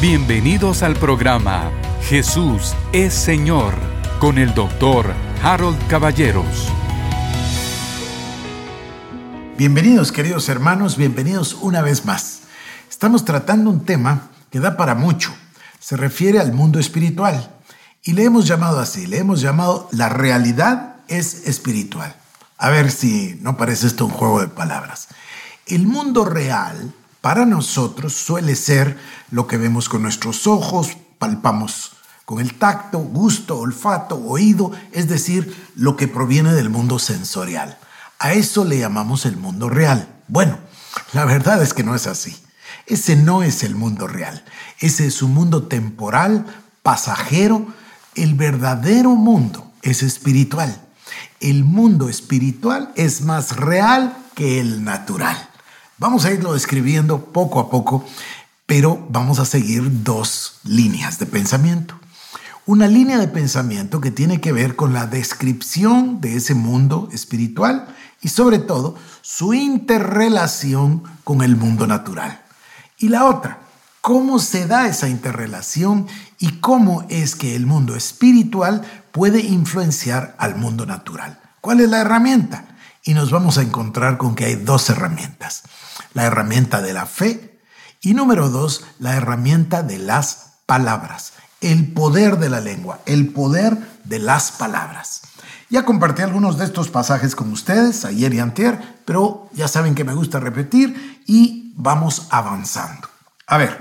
[0.00, 1.70] Bienvenidos al programa
[2.04, 3.74] Jesús es Señor
[4.18, 6.72] con el doctor Harold Caballeros.
[9.58, 12.44] Bienvenidos queridos hermanos, bienvenidos una vez más.
[12.88, 15.34] Estamos tratando un tema que da para mucho.
[15.78, 17.54] Se refiere al mundo espiritual
[18.02, 22.16] y le hemos llamado así, le hemos llamado la realidad es espiritual.
[22.56, 25.08] A ver si no parece esto un juego de palabras.
[25.66, 28.98] El mundo real para nosotros suele ser
[29.30, 31.92] lo que vemos con nuestros ojos, palpamos
[32.24, 37.76] con el tacto, gusto, olfato, oído, es decir, lo que proviene del mundo sensorial.
[38.20, 40.08] A eso le llamamos el mundo real.
[40.28, 40.58] Bueno,
[41.12, 42.36] la verdad es que no es así.
[42.86, 44.44] Ese no es el mundo real.
[44.78, 46.46] Ese es un mundo temporal,
[46.82, 47.66] pasajero.
[48.14, 50.80] El verdadero mundo es espiritual.
[51.40, 55.49] El mundo espiritual es más real que el natural.
[56.00, 58.06] Vamos a irlo describiendo poco a poco,
[58.64, 62.00] pero vamos a seguir dos líneas de pensamiento.
[62.64, 67.94] Una línea de pensamiento que tiene que ver con la descripción de ese mundo espiritual
[68.22, 72.40] y sobre todo su interrelación con el mundo natural.
[72.96, 73.58] Y la otra,
[74.00, 76.06] cómo se da esa interrelación
[76.38, 78.80] y cómo es que el mundo espiritual
[79.12, 81.38] puede influenciar al mundo natural.
[81.60, 82.69] ¿Cuál es la herramienta?
[83.04, 85.62] Y nos vamos a encontrar con que hay dos herramientas
[86.14, 87.60] la herramienta de la fe
[88.00, 93.76] y número dos, la herramienta de las palabras, el poder de la lengua, el poder
[94.04, 95.22] de las palabras.
[95.68, 100.04] Ya compartí algunos de estos pasajes con ustedes ayer y antier, pero ya saben que
[100.04, 103.08] me gusta repetir y vamos avanzando.
[103.46, 103.78] A ver,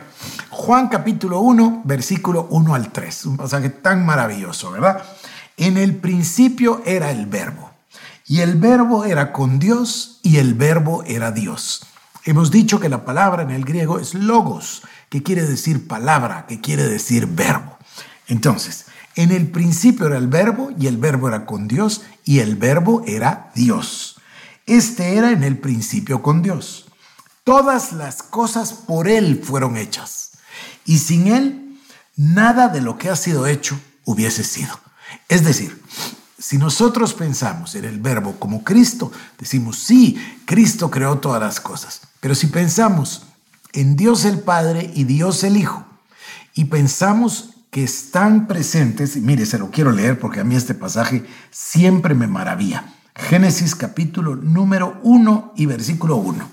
[0.49, 5.03] Juan capítulo 1, versículo 1 al 3, un pasaje tan maravilloso, ¿verdad?
[5.57, 7.68] En el principio era el verbo,
[8.29, 11.81] y el verbo era con Dios, y el verbo era Dios.
[12.25, 16.61] Hemos dicho que la palabra en el griego es logos, que quiere decir palabra, que
[16.61, 17.79] quiere decir verbo.
[18.27, 22.55] Entonces, en el principio era el verbo y el verbo era con Dios y el
[22.55, 24.21] verbo era Dios.
[24.67, 26.85] Este era en el principio con Dios.
[27.43, 30.33] Todas las cosas por Él fueron hechas
[30.85, 31.79] y sin Él
[32.15, 34.79] nada de lo que ha sido hecho hubiese sido.
[35.29, 35.78] Es decir,
[36.39, 42.01] si nosotros pensamos en el verbo como Cristo, decimos, sí, Cristo creó todas las cosas.
[42.21, 43.23] Pero si pensamos
[43.73, 45.85] en Dios el Padre y Dios el Hijo,
[46.55, 50.73] y pensamos que están presentes, y mire, se lo quiero leer porque a mí este
[50.73, 52.93] pasaje siempre me maravilla.
[53.15, 56.49] Génesis capítulo número 1 y versículo 1.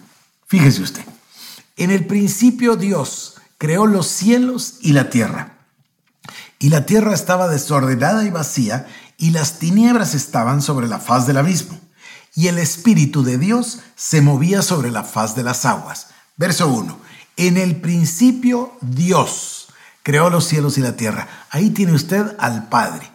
[0.47, 1.05] Fíjese usted,
[1.77, 5.53] en el principio Dios creó los cielos y la tierra.
[6.59, 11.38] Y la tierra estaba desordenada y vacía, y las tinieblas estaban sobre la faz del
[11.38, 11.81] abismo,
[12.34, 16.09] y el Espíritu de Dios se movía sobre la faz de las aguas.
[16.37, 16.99] Verso 1.
[17.37, 19.69] En el principio Dios
[20.03, 21.28] creó los cielos y la tierra.
[21.50, 23.10] Ahí tiene usted al Padre.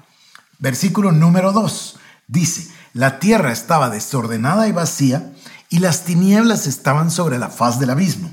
[0.59, 1.97] Versículo número 2.
[2.27, 5.31] Dice, la tierra estaba desordenada y vacía,
[5.69, 8.31] y las tinieblas estaban sobre la faz del abismo,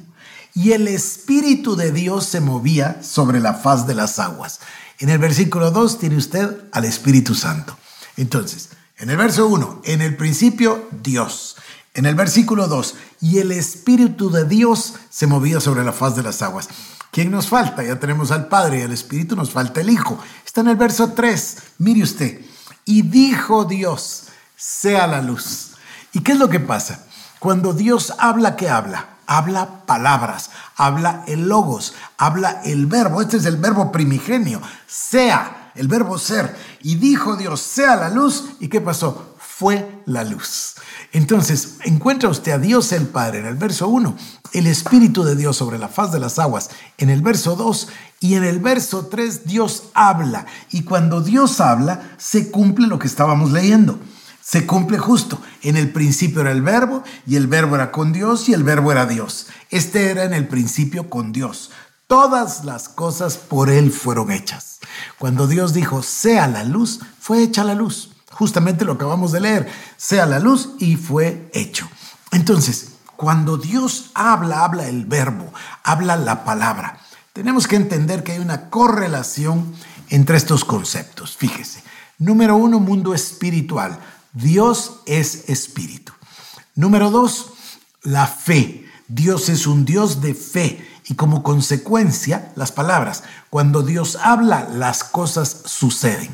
[0.55, 4.61] y el Espíritu de Dios se movía sobre la faz de las aguas.
[4.99, 7.77] En el versículo 2 tiene usted al Espíritu Santo.
[8.17, 11.57] Entonces, en el verso 1, en el principio Dios.
[11.95, 16.23] En el versículo 2, y el Espíritu de Dios se movía sobre la faz de
[16.23, 16.69] las aguas.
[17.11, 17.83] ¿Quién nos falta?
[17.83, 20.19] Ya tenemos al Padre y al Espíritu, nos falta el Hijo.
[20.45, 21.57] Está en el verso 3.
[21.79, 22.41] Mire usted.
[22.85, 24.25] Y dijo Dios,
[24.57, 25.73] sea la luz.
[26.13, 27.07] ¿Y qué es lo que pasa?
[27.39, 29.18] Cuando Dios habla, ¿qué habla?
[29.29, 33.23] Habla palabras, habla el logos, habla el verbo.
[33.23, 36.57] Este es el verbo primigenio, sea, el verbo ser.
[36.81, 38.47] Y dijo Dios, sea la luz.
[38.59, 39.37] ¿Y qué pasó?
[39.39, 40.77] Fue la luz.
[41.13, 44.17] Entonces, encuentra usted a Dios el Padre en el verso 1,
[44.53, 47.89] el Espíritu de Dios sobre la faz de las aguas en el verso 2
[48.21, 50.47] y en el verso 3 Dios habla.
[50.71, 53.99] Y cuando Dios habla, se cumple lo que estábamos leyendo
[54.51, 55.43] se cumple justo.
[55.61, 58.91] En el principio era el verbo y el verbo era con Dios y el verbo
[58.91, 59.49] era Dios.
[59.69, 61.71] Este era en el principio con Dios.
[62.07, 64.79] Todas las cosas por Él fueron hechas.
[65.19, 68.13] Cuando Dios dijo, sea la luz, fue hecha la luz.
[68.31, 71.87] Justamente lo acabamos de leer, sea la luz y fue hecho.
[72.33, 75.53] Entonces, cuando Dios habla, habla el verbo,
[75.85, 77.01] habla la palabra.
[77.35, 79.75] Tenemos que entender que hay una correlación
[80.09, 81.37] entre estos conceptos.
[81.37, 81.83] Fíjese.
[82.17, 83.99] Número uno, mundo espiritual.
[84.33, 86.13] Dios es espíritu.
[86.75, 87.53] Número dos,
[88.03, 88.85] la fe.
[89.09, 93.25] Dios es un Dios de fe y como consecuencia las palabras.
[93.51, 96.31] Cuando Dios habla, las cosas suceden.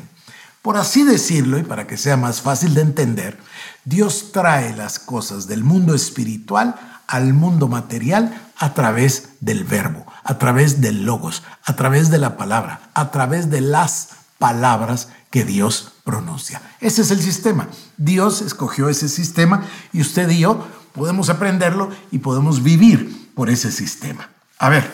[0.61, 3.39] Por así decirlo, y para que sea más fácil de entender,
[3.85, 6.75] Dios trae las cosas del mundo espiritual
[7.07, 12.35] al mundo material a través del verbo, a través del logos, a través de la
[12.35, 14.09] palabra, a través de las
[14.39, 16.61] palabras que Dios pronuncia.
[16.79, 17.67] Ese es el sistema.
[17.97, 19.63] Dios escogió ese sistema
[19.93, 24.29] y usted y yo podemos aprenderlo y podemos vivir por ese sistema.
[24.57, 24.89] A ver,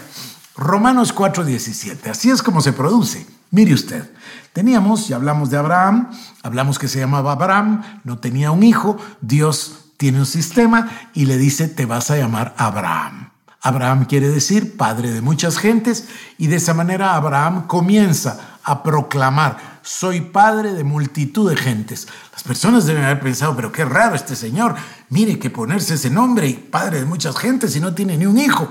[0.55, 3.25] Romanos 4:17, así es como se produce.
[3.51, 4.09] Mire usted,
[4.53, 6.09] teníamos, ya hablamos de Abraham,
[6.41, 11.37] hablamos que se llamaba Abraham, no tenía un hijo, Dios tiene un sistema y le
[11.37, 13.31] dice, te vas a llamar Abraham.
[13.61, 16.07] Abraham quiere decir padre de muchas gentes
[16.37, 22.07] y de esa manera Abraham comienza a proclamar, soy padre de multitud de gentes.
[22.31, 24.75] Las personas deben haber pensado, pero qué raro este señor,
[25.09, 28.37] mire que ponerse ese nombre y padre de muchas gentes y no tiene ni un
[28.37, 28.69] hijo.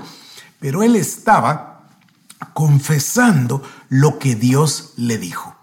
[0.59, 1.83] Pero él estaba
[2.53, 5.55] confesando lo que Dios le dijo.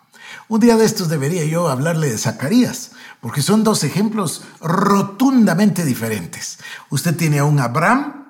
[0.48, 6.58] Un día de estos debería yo hablarle de Zacarías, porque son dos ejemplos rotundamente diferentes.
[6.90, 8.27] Usted tiene a un Abraham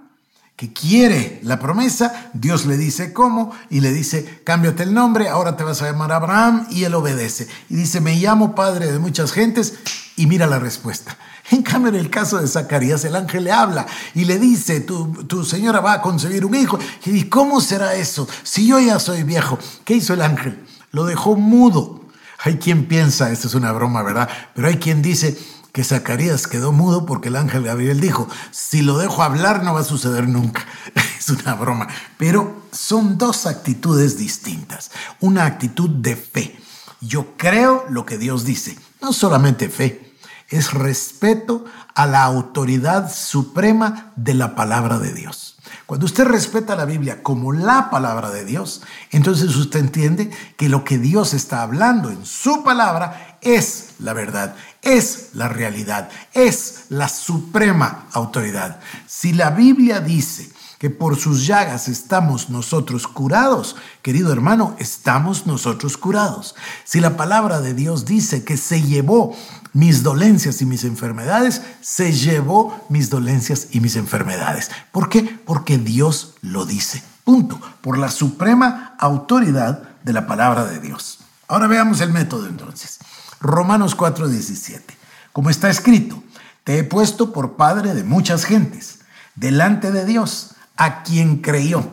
[0.59, 5.57] que quiere la promesa, Dios le dice cómo y le dice, cámbiate el nombre, ahora
[5.57, 7.47] te vas a llamar Abraham y él obedece.
[7.71, 9.75] Y dice, me llamo padre de muchas gentes
[10.17, 11.17] y mira la respuesta.
[11.51, 15.25] En cambio, en el caso de Zacarías, el ángel le habla y le dice, tu,
[15.25, 16.79] tu señora va a concebir un hijo.
[17.07, 18.29] Y dice, ¿cómo será eso?
[18.43, 20.63] Si yo ya soy viejo, ¿qué hizo el ángel?
[20.91, 22.03] Lo dejó mudo.
[22.41, 24.29] Hay quien piensa, esto es una broma, ¿verdad?
[24.55, 25.39] Pero hay quien dice,
[25.79, 29.81] que Zacarías quedó mudo porque el ángel Gabriel dijo, si lo dejo hablar no va
[29.83, 30.67] a suceder nunca.
[31.19, 31.87] es una broma.
[32.17, 34.91] Pero son dos actitudes distintas.
[35.21, 36.59] Una actitud de fe.
[37.01, 38.77] Yo creo lo que Dios dice.
[39.01, 40.17] No solamente fe,
[40.49, 41.65] es respeto
[41.95, 45.59] a la autoridad suprema de la palabra de Dios.
[45.87, 50.83] Cuando usted respeta la Biblia como la palabra de Dios, entonces usted entiende que lo
[50.83, 57.09] que Dios está hablando en su palabra es la verdad, es la realidad, es la
[57.09, 58.81] suprema autoridad.
[59.07, 65.97] Si la Biblia dice que por sus llagas estamos nosotros curados, querido hermano, estamos nosotros
[65.97, 66.55] curados.
[66.85, 69.37] Si la palabra de Dios dice que se llevó
[69.73, 74.71] mis dolencias y mis enfermedades, se llevó mis dolencias y mis enfermedades.
[74.93, 75.23] ¿Por qué?
[75.23, 77.03] Porque Dios lo dice.
[77.25, 77.61] Punto.
[77.83, 81.19] Por la suprema autoridad de la palabra de Dios.
[81.49, 82.99] Ahora veamos el método entonces.
[83.41, 84.97] Romanos 4:17.
[85.33, 86.23] Como está escrito,
[86.65, 89.01] te he puesto por padre de muchas gentes,
[89.35, 91.89] delante de Dios, a quien creyó,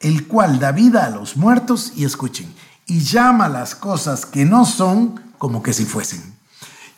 [0.00, 2.52] el cual da vida a los muertos, y escuchen,
[2.86, 6.34] y llama las cosas que no son como que si fuesen.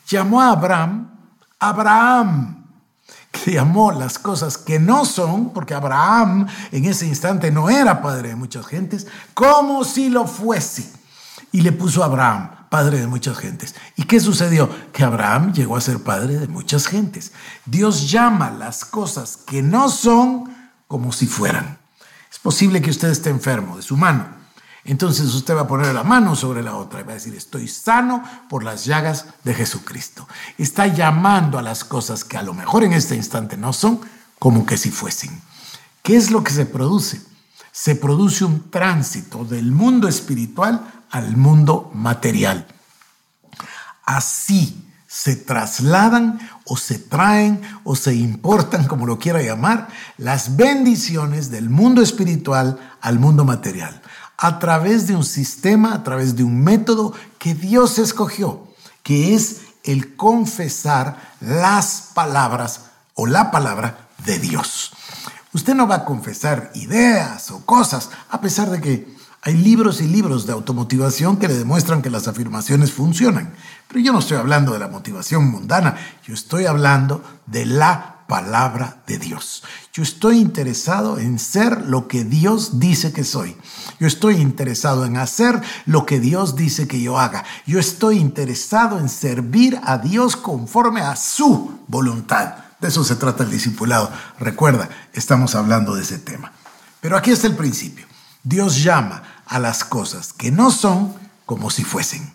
[0.08, 1.10] Llamó a Abraham,
[1.58, 2.64] Abraham,
[3.30, 8.30] que llamó las cosas que no son, porque Abraham en ese instante no era padre
[8.30, 10.92] de muchas gentes, como si lo fuese.
[11.52, 13.74] Y le puso a Abraham, padre de muchas gentes.
[13.96, 14.68] ¿Y qué sucedió?
[14.92, 17.32] Que Abraham llegó a ser padre de muchas gentes.
[17.64, 20.54] Dios llama las cosas que no son
[20.88, 21.78] como si fueran.
[22.30, 24.36] Es posible que usted esté enfermo de su mano.
[24.86, 27.66] Entonces usted va a poner la mano sobre la otra y va a decir, estoy
[27.66, 30.28] sano por las llagas de Jesucristo.
[30.58, 34.00] Está llamando a las cosas que a lo mejor en este instante no son
[34.38, 35.42] como que si fuesen.
[36.02, 37.20] ¿Qué es lo que se produce?
[37.72, 42.66] Se produce un tránsito del mundo espiritual al mundo material.
[44.04, 49.88] Así se trasladan o se traen o se importan, como lo quiera llamar,
[50.18, 54.02] las bendiciones del mundo espiritual al mundo material,
[54.36, 58.68] a través de un sistema, a través de un método que Dios escogió,
[59.02, 62.82] que es el confesar las palabras
[63.14, 64.92] o la palabra de Dios.
[65.54, 69.15] Usted no va a confesar ideas o cosas, a pesar de que
[69.46, 73.54] hay libros y libros de automotivación que le demuestran que las afirmaciones funcionan.
[73.86, 79.04] Pero yo no estoy hablando de la motivación mundana, yo estoy hablando de la palabra
[79.06, 79.62] de Dios.
[79.92, 83.56] Yo estoy interesado en ser lo que Dios dice que soy.
[84.00, 87.44] Yo estoy interesado en hacer lo que Dios dice que yo haga.
[87.66, 92.56] Yo estoy interesado en servir a Dios conforme a su voluntad.
[92.80, 94.10] De eso se trata el discipulado.
[94.40, 96.50] Recuerda, estamos hablando de ese tema.
[97.00, 98.06] Pero aquí está el principio.
[98.42, 101.14] Dios llama a las cosas que no son
[101.46, 102.32] como si fuesen.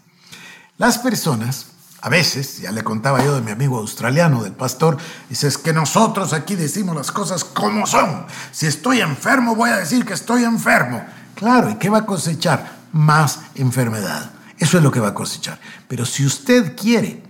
[0.77, 1.68] Las personas,
[2.01, 4.98] a veces, ya le contaba yo de mi amigo australiano, del pastor,
[5.30, 8.25] dice, es que nosotros aquí decimos las cosas como son.
[8.51, 11.06] Si estoy enfermo, voy a decir que estoy enfermo.
[11.36, 12.80] Claro, ¿y qué va a cosechar?
[12.94, 14.32] Más enfermedad.
[14.58, 15.60] Eso es lo que va a cosechar.
[15.88, 17.24] Pero si usted quiere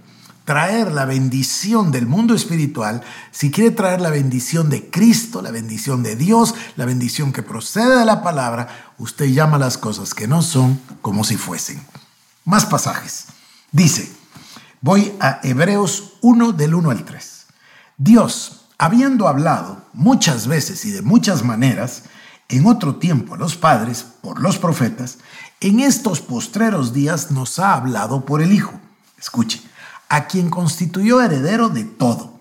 [0.45, 6.03] traer la bendición del mundo espiritual, si quiere traer la bendición de Cristo, la bendición
[6.03, 10.41] de Dios, la bendición que procede de la palabra, usted llama las cosas que no
[10.41, 11.81] son como si fuesen.
[12.45, 13.25] Más pasajes.
[13.71, 14.11] Dice,
[14.81, 17.45] voy a Hebreos 1 del 1 al 3.
[17.97, 22.03] Dios, habiendo hablado muchas veces y de muchas maneras,
[22.49, 25.19] en otro tiempo a los padres por los profetas,
[25.61, 28.73] en estos postreros días nos ha hablado por el Hijo.
[29.17, 29.61] Escuche,
[30.11, 32.37] a quien constituyó heredero de todo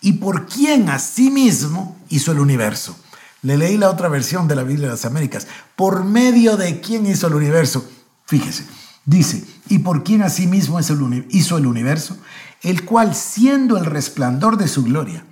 [0.00, 2.96] y por quien asimismo hizo el universo.
[3.42, 5.46] Le leí la otra versión de la Biblia de las Américas.
[5.76, 7.88] Por medio de quién hizo el universo.
[8.26, 8.66] Fíjese,
[9.04, 12.16] dice, y por quien asimismo hizo el universo,
[12.60, 15.24] el cual siendo el resplandor de su gloria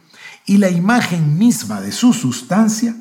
[0.46, 2.94] y la imagen misma de su sustancia,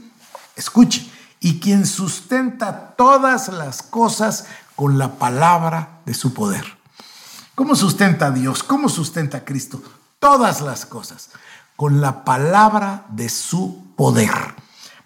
[0.56, 1.08] escuche,
[1.40, 6.79] y quien sustenta todas las cosas con la palabra de su poder.
[7.60, 8.64] ¿Cómo sustenta Dios?
[8.64, 9.84] ¿Cómo sustenta Cristo?
[10.20, 11.32] Todas las cosas
[11.76, 14.32] con la palabra de su poder.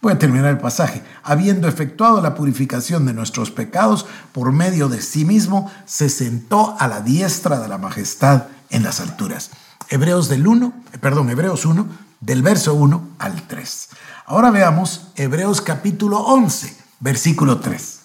[0.04, 1.02] Voy a terminar el pasaje.
[1.24, 6.88] Habiendo efectuado la purificación de nuestros pecados por medio de sí mismo, se sentó a
[6.88, 9.50] la diestra de la majestad en las alturas.
[9.90, 11.88] Hebreos del 1, eh, perdón, Hebreos 1,
[12.20, 13.90] del verso 1 al 3.
[14.28, 18.02] Ahora veamos Hebreos capítulo 11, versículo 3.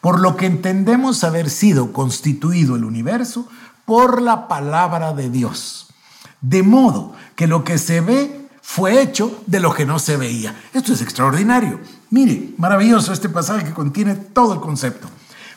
[0.00, 3.48] Por lo que entendemos haber sido constituido el universo
[3.88, 5.86] por la palabra de Dios.
[6.42, 10.54] De modo que lo que se ve fue hecho de lo que no se veía.
[10.74, 11.80] Esto es extraordinario.
[12.10, 15.08] Mire, maravilloso este pasaje que contiene todo el concepto.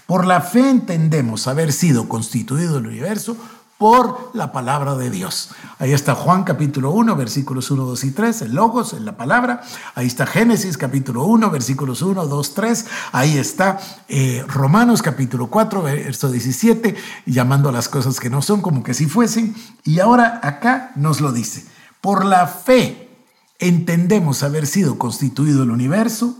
[0.05, 3.35] Por la fe entendemos haber sido constituido el universo
[3.81, 5.49] por la palabra de Dios.
[5.79, 9.63] Ahí está Juan capítulo 1, versículos 1, 2 y 3, el logos, en la palabra.
[9.95, 12.85] Ahí está Génesis capítulo 1, versículos 1, 2, 3.
[13.11, 16.95] Ahí está eh, Romanos capítulo 4, verso 17,
[17.25, 19.55] llamando a las cosas que no son como que si fuesen.
[19.83, 21.65] Y ahora acá nos lo dice.
[22.01, 23.09] Por la fe
[23.57, 26.37] entendemos haber sido constituido el universo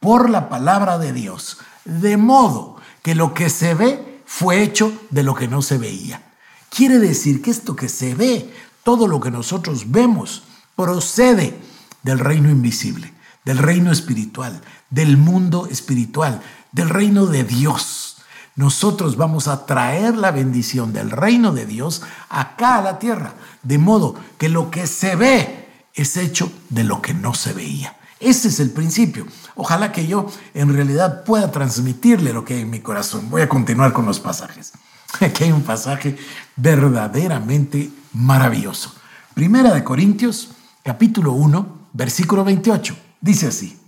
[0.00, 5.22] por la palabra de Dios, de modo que lo que se ve fue hecho de
[5.22, 6.29] lo que no se veía.
[6.70, 8.50] Quiere decir que esto que se ve,
[8.84, 10.44] todo lo que nosotros vemos,
[10.76, 11.58] procede
[12.02, 13.12] del reino invisible,
[13.44, 16.40] del reino espiritual, del mundo espiritual,
[16.72, 18.18] del reino de Dios.
[18.54, 23.78] Nosotros vamos a traer la bendición del reino de Dios acá a la tierra, de
[23.78, 27.96] modo que lo que se ve es hecho de lo que no se veía.
[28.20, 29.26] Ese es el principio.
[29.56, 33.28] Ojalá que yo en realidad pueda transmitirle lo que hay en mi corazón.
[33.30, 34.72] Voy a continuar con los pasajes.
[35.20, 36.16] Aquí hay un pasaje
[36.56, 38.94] verdaderamente maravilloso.
[39.34, 40.50] Primera de Corintios,
[40.82, 42.96] capítulo 1, versículo 28.
[43.20, 43.78] Dice así,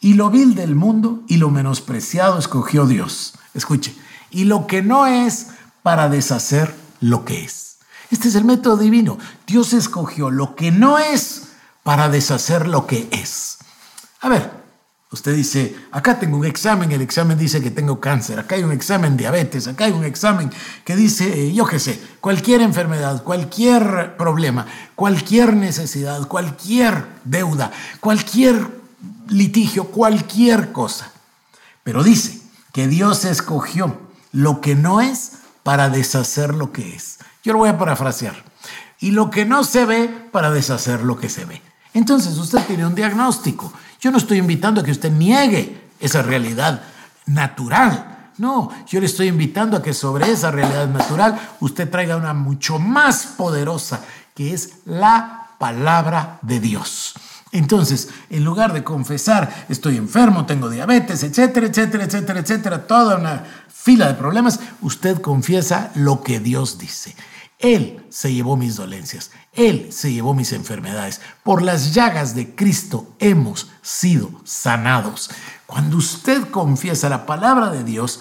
[0.00, 3.34] y lo vil del mundo y lo menospreciado escogió Dios.
[3.54, 3.94] Escuche,
[4.30, 5.48] y lo que no es
[5.82, 7.78] para deshacer lo que es.
[8.10, 9.18] Este es el método divino.
[9.46, 11.48] Dios escogió lo que no es
[11.82, 13.58] para deshacer lo que es.
[14.20, 14.57] A ver,
[15.10, 18.72] Usted dice, acá tengo un examen, el examen dice que tengo cáncer, acá hay un
[18.72, 20.50] examen diabetes, acá hay un examen
[20.84, 28.68] que dice, eh, yo qué sé, cualquier enfermedad, cualquier problema, cualquier necesidad, cualquier deuda, cualquier
[29.28, 31.10] litigio, cualquier cosa.
[31.84, 32.42] Pero dice
[32.74, 33.98] que Dios escogió
[34.32, 37.16] lo que no es para deshacer lo que es.
[37.42, 38.44] Yo lo voy a parafrasear.
[39.00, 41.62] Y lo que no se ve para deshacer lo que se ve.
[41.98, 46.82] Entonces usted tiene un diagnóstico yo no estoy invitando a que usted niegue esa realidad
[47.26, 48.30] natural.
[48.38, 52.78] No, yo le estoy invitando a que sobre esa realidad natural usted traiga una mucho
[52.78, 54.00] más poderosa,
[54.34, 57.14] que es la palabra de Dios.
[57.50, 63.44] Entonces, en lugar de confesar, estoy enfermo, tengo diabetes, etcétera, etcétera, etcétera, etcétera, toda una
[63.68, 67.16] fila de problemas, usted confiesa lo que Dios dice.
[67.58, 71.20] Él se llevó mis dolencias, Él se llevó mis enfermedades.
[71.42, 75.30] Por las llagas de Cristo hemos sido sanados.
[75.66, 78.20] Cuando usted confiesa la palabra de Dios,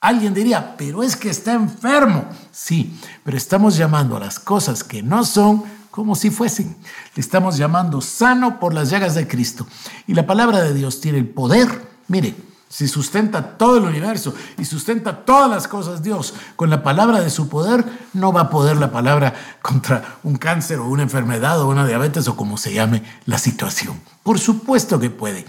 [0.00, 2.24] alguien diría, pero es que está enfermo.
[2.50, 6.76] Sí, pero estamos llamando a las cosas que no son como si fuesen.
[7.14, 9.66] Le estamos llamando sano por las llagas de Cristo.
[10.06, 11.88] Y la palabra de Dios tiene el poder.
[12.08, 12.34] Mire,
[12.68, 17.30] si sustenta todo el universo y sustenta todas las cosas Dios con la palabra de
[17.30, 21.68] su poder, no va a poder la palabra contra un cáncer o una enfermedad o
[21.68, 24.00] una diabetes o como se llame la situación.
[24.22, 25.46] Por supuesto que puede.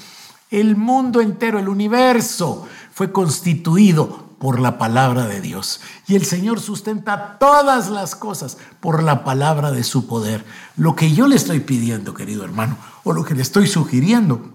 [0.49, 5.81] El mundo entero, el universo, fue constituido por la palabra de Dios.
[6.07, 10.45] Y el Señor sustenta todas las cosas por la palabra de su poder.
[10.77, 14.53] Lo que yo le estoy pidiendo, querido hermano, o lo que le estoy sugiriendo,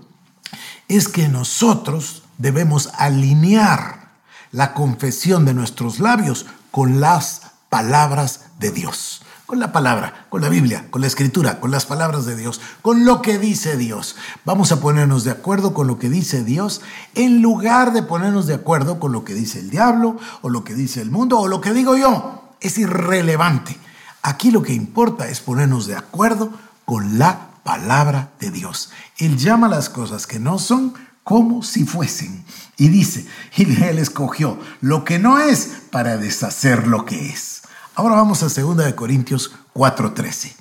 [0.89, 4.11] es que nosotros debemos alinear
[4.53, 9.23] la confesión de nuestros labios con las palabras de Dios.
[9.47, 13.05] Con la palabra, con la Biblia, con la escritura, con las palabras de Dios, con
[13.05, 14.17] lo que dice Dios.
[14.45, 16.81] Vamos a ponernos de acuerdo con lo que dice Dios
[17.15, 20.75] en lugar de ponernos de acuerdo con lo que dice el diablo o lo que
[20.75, 22.55] dice el mundo o lo que digo yo.
[22.61, 23.77] Es irrelevante.
[24.23, 26.51] Aquí lo que importa es ponernos de acuerdo
[26.87, 28.91] con la palabra de Dios.
[29.19, 32.45] Él llama las cosas que no son como si fuesen.
[32.77, 33.27] Y dice,
[33.57, 37.63] y él escogió lo que no es para deshacer lo que es.
[37.97, 40.53] Ahora vamos a 2 Corintios 4:13.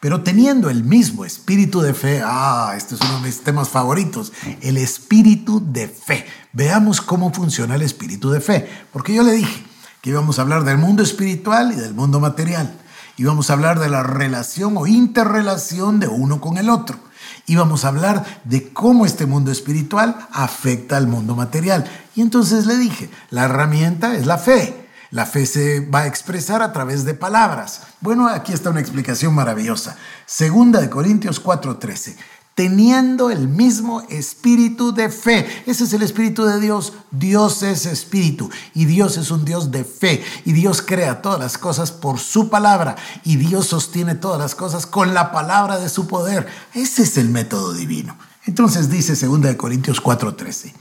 [0.00, 4.34] Pero teniendo el mismo espíritu de fe, ah, este es uno de mis temas favoritos,
[4.60, 6.26] el espíritu de fe.
[6.52, 8.68] Veamos cómo funciona el espíritu de fe.
[8.92, 9.64] Porque yo le dije
[10.02, 12.78] que íbamos a hablar del mundo espiritual y del mundo material.
[13.16, 16.98] Íbamos a hablar de la relación o interrelación de uno con el otro
[17.46, 21.84] y vamos a hablar de cómo este mundo espiritual afecta al mundo material.
[22.14, 24.84] Y entonces le dije, la herramienta es la fe.
[25.10, 27.82] La fe se va a expresar a través de palabras.
[28.00, 29.96] Bueno, aquí está una explicación maravillosa.
[30.26, 32.16] Segunda de Corintios 4:13
[32.54, 35.46] teniendo el mismo espíritu de fe.
[35.66, 36.92] Ese es el espíritu de Dios.
[37.10, 41.58] Dios es espíritu y Dios es un Dios de fe y Dios crea todas las
[41.58, 46.06] cosas por su palabra y Dios sostiene todas las cosas con la palabra de su
[46.06, 46.46] poder.
[46.74, 48.16] Ese es el método divino.
[48.46, 50.72] Entonces dice 2 Corintios 4:13,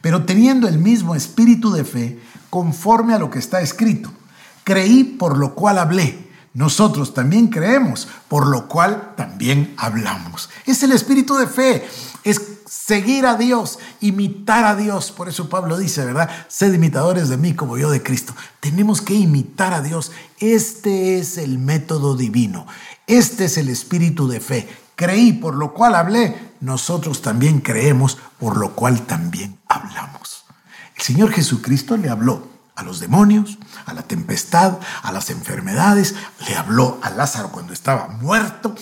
[0.00, 4.12] pero teniendo el mismo espíritu de fe, conforme a lo que está escrito,
[4.64, 6.23] creí por lo cual hablé
[6.54, 10.48] nosotros también creemos, por lo cual también hablamos.
[10.66, 11.84] Es el espíritu de fe,
[12.22, 15.10] es seguir a Dios, imitar a Dios.
[15.10, 16.30] Por eso Pablo dice, ¿verdad?
[16.48, 18.36] Sed imitadores de mí como yo de Cristo.
[18.60, 20.12] Tenemos que imitar a Dios.
[20.38, 22.66] Este es el método divino.
[23.08, 24.68] Este es el espíritu de fe.
[24.94, 26.52] Creí, por lo cual hablé.
[26.60, 30.44] Nosotros también creemos, por lo cual también hablamos.
[30.96, 36.14] El Señor Jesucristo le habló a los demonios, a la tempestad, a las enfermedades,
[36.48, 38.74] le habló a Lázaro cuando estaba muerto.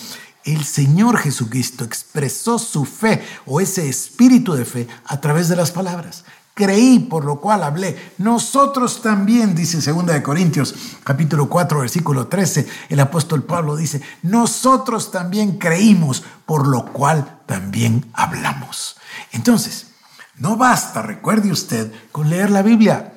[0.44, 5.70] El Señor Jesucristo expresó su fe o ese espíritu de fe a través de las
[5.70, 6.24] palabras.
[6.54, 8.12] Creí, por lo cual hablé.
[8.18, 15.10] Nosotros también, dice 2 de Corintios, capítulo 4, versículo 13, el apóstol Pablo dice, nosotros
[15.10, 18.96] también creímos, por lo cual también hablamos.
[19.32, 19.92] Entonces,
[20.36, 23.14] no basta, recuerde usted, con leer la Biblia.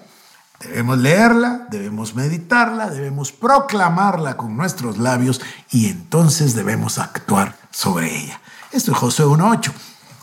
[0.67, 8.41] Debemos leerla, debemos meditarla, debemos proclamarla con nuestros labios y entonces debemos actuar sobre ella.
[8.71, 9.71] Esto es Josué 1.8.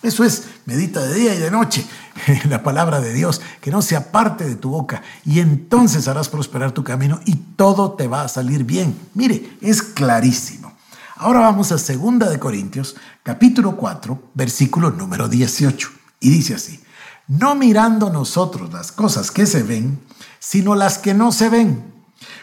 [0.02, 1.87] Eso es, medita de día y de noche
[2.48, 6.72] la palabra de Dios, que no se aparte de tu boca y entonces harás prosperar
[6.72, 8.98] tu camino y todo te va a salir bien.
[9.14, 10.72] Mire, es clarísimo.
[11.16, 15.88] Ahora vamos a 2 de Corintios, capítulo 4, versículo número 18.
[16.18, 16.81] Y dice así,
[17.28, 20.00] no mirando nosotros las cosas que se ven,
[20.42, 21.94] sino las que no se ven.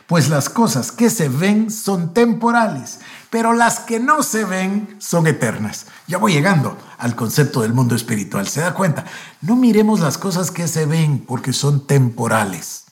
[0.08, 5.28] Pues las cosas que se ven son temporales, pero las que no se ven son
[5.28, 5.86] eternas.
[6.08, 8.48] Ya voy llegando al concepto del mundo espiritual.
[8.48, 9.06] ¿Se da cuenta?
[9.42, 12.86] No miremos las cosas que se ven porque son temporales.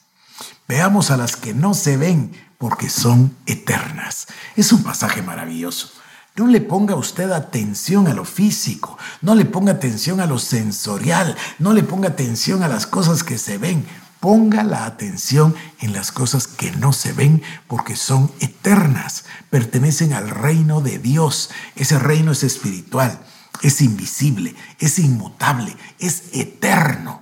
[0.68, 4.28] Veamos a las que no se ven porque son eternas.
[4.56, 5.90] Es un pasaje maravilloso.
[6.36, 11.36] No le ponga usted atención a lo físico, no le ponga atención a lo sensorial,
[11.58, 13.88] no le ponga atención a las cosas que se ven.
[14.28, 20.30] Ponga la atención en las cosas que no se ven porque son eternas, pertenecen al
[20.30, 21.50] reino de Dios.
[21.78, 23.22] Ese reino es espiritual,
[23.62, 27.22] es invisible, es inmutable, es eterno.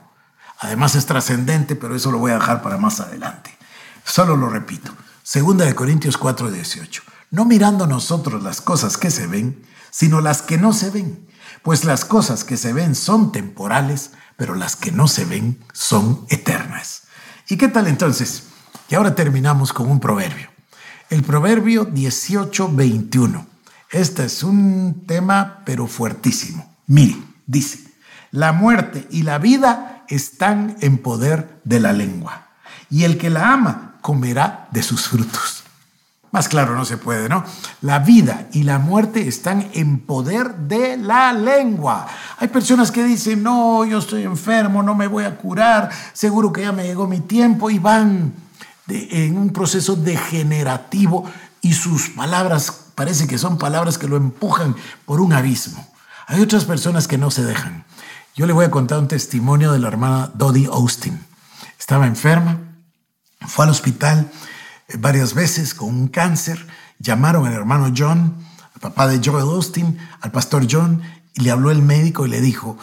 [0.58, 3.56] Además es trascendente, pero eso lo voy a dejar para más adelante.
[4.04, 4.92] Solo lo repito.
[5.22, 7.04] Segunda de Corintios 4, 18
[7.36, 11.28] no mirando nosotros las cosas que se ven, sino las que no se ven,
[11.64, 16.26] pues las cosas que se ven son temporales, pero las que no se ven son
[16.30, 17.04] eternas.
[17.48, 18.44] ¿Y qué tal entonces?
[18.90, 20.50] Y ahora terminamos con un proverbio.
[21.10, 23.46] El proverbio 18:21.
[23.92, 26.76] Este es un tema pero fuertísimo.
[26.88, 27.80] Mire, dice,
[28.32, 32.50] la muerte y la vida están en poder de la lengua,
[32.90, 35.65] y el que la ama comerá de sus frutos.
[36.36, 37.46] Más claro no se puede, ¿no?
[37.80, 42.08] La vida y la muerte están en poder de la lengua.
[42.40, 46.64] Hay personas que dicen, no, yo estoy enfermo, no me voy a curar, seguro que
[46.64, 48.34] ya me llegó mi tiempo y van
[48.90, 51.24] en un proceso degenerativo
[51.62, 55.88] y sus palabras parece que son palabras que lo empujan por un abismo.
[56.28, 57.86] Hay otras personas que no se dejan.
[58.36, 61.18] Yo le voy a contar un testimonio de la hermana Dodie Austin.
[61.80, 62.60] Estaba enferma,
[63.48, 64.30] fue al hospital
[64.94, 66.66] varias veces con un cáncer.
[67.00, 68.38] Llamaron al hermano John,
[68.74, 71.02] al papá de Joel Austin, al pastor John,
[71.34, 72.78] y le habló el médico y le dijo,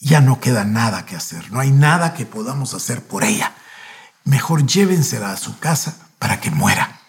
[0.00, 3.54] ya no queda nada que hacer, no hay nada que podamos hacer por ella.
[4.24, 7.00] Mejor llévensela a su casa para que muera.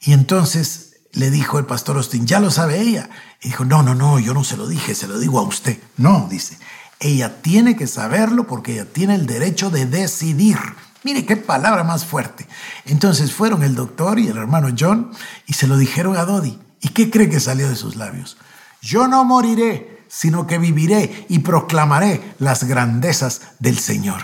[0.00, 3.08] Y entonces le dijo el pastor Austin, ya lo sabe ella.
[3.40, 5.78] Y dijo, no, no, no, yo no se lo dije, se lo digo a usted.
[5.96, 6.58] No, dice,
[7.00, 10.58] ella tiene que saberlo porque ella tiene el derecho de decidir.
[11.04, 12.46] Mire qué palabra más fuerte.
[12.86, 15.12] Entonces fueron el doctor y el hermano John
[15.46, 16.58] y se lo dijeron a Dodi.
[16.80, 18.38] ¿Y qué cree que salió de sus labios?
[18.80, 24.22] Yo no moriré, sino que viviré y proclamaré las grandezas del Señor.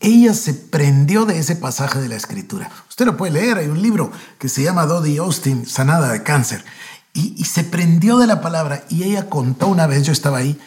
[0.00, 2.70] Ella se prendió de ese pasaje de la escritura.
[2.88, 6.64] Usted lo puede leer, hay un libro que se llama Dodie Austin, Sanada de Cáncer,
[7.12, 10.60] y, y se prendió de la palabra y ella contó una vez, yo estaba ahí,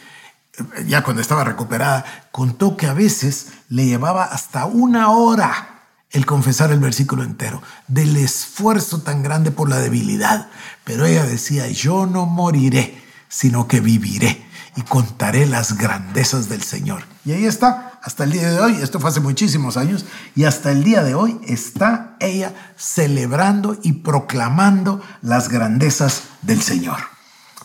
[0.86, 5.72] ya cuando estaba recuperada, contó que a veces le llevaba hasta una hora
[6.10, 10.48] el confesar el versículo entero, del esfuerzo tan grande por la debilidad.
[10.84, 17.04] Pero ella decía, yo no moriré, sino que viviré y contaré las grandezas del Señor.
[17.24, 20.70] Y ahí está, hasta el día de hoy, esto fue hace muchísimos años, y hasta
[20.70, 26.98] el día de hoy está ella celebrando y proclamando las grandezas del Señor.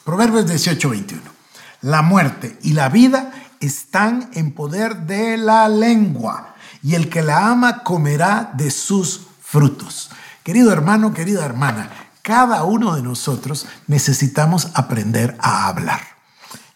[0.05, 1.36] Proverbios 18, 21.
[1.81, 7.47] La muerte y la vida están en poder de la lengua y el que la
[7.47, 10.09] ama comerá de sus frutos.
[10.43, 11.89] Querido hermano, querida hermana,
[12.21, 16.01] cada uno de nosotros necesitamos aprender a hablar.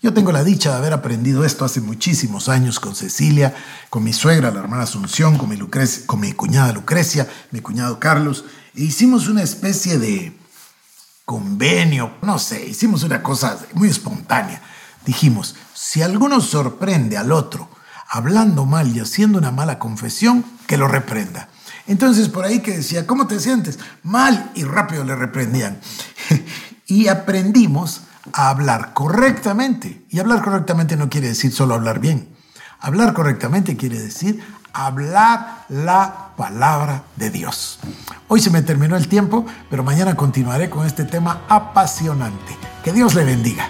[0.01, 3.53] Yo tengo la dicha de haber aprendido esto hace muchísimos años con Cecilia,
[3.89, 8.45] con mi suegra, la hermana Asunción, con mi, cuñada Lucrecia, mi cuñado Carlos.
[8.73, 10.35] E hicimos una especie de
[11.23, 14.61] convenio, no sé, hicimos una cosa muy espontánea.
[15.05, 17.69] Dijimos, si alguno sorprende al otro
[18.09, 21.47] hablando mal y haciendo una mala confesión, que lo reprenda.
[21.87, 23.79] Entonces por ahí que decía, ¿cómo te sientes?
[24.03, 25.79] Mal y rápido le reprendían.
[26.87, 28.01] y aprendimos
[28.33, 30.05] a hablar correctamente.
[30.09, 32.29] Y hablar correctamente no quiere decir solo hablar bien.
[32.79, 37.79] Hablar correctamente quiere decir hablar la palabra de Dios.
[38.27, 42.57] Hoy se me terminó el tiempo, pero mañana continuaré con este tema apasionante.
[42.83, 43.69] Que Dios le bendiga.